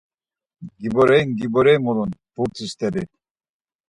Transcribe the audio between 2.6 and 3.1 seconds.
steri…